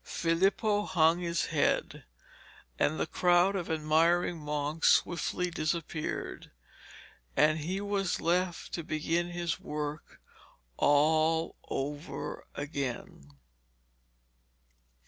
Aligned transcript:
Filippo 0.03 0.81
hung 0.83 1.19
his 1.19 1.45
head, 1.53 2.05
the 2.79 3.05
crowd 3.05 3.55
of 3.55 3.69
admiring 3.69 4.39
monks 4.39 4.93
swiftly 4.93 5.51
disappeared, 5.51 6.49
and 7.37 7.59
he 7.59 7.79
was 7.79 8.19
left 8.19 8.73
to 8.73 8.81
begin 8.83 9.27
his 9.27 9.59
work 9.59 10.19
all 10.75 11.55
over 11.65 12.47
again. 12.55 13.37